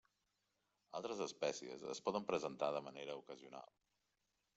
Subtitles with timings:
[0.99, 3.71] Altres espècies es poden presentar de manera ocasional.